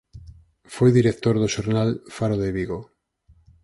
[0.75, 2.79] Foi director do xornal "Faro de Vigo".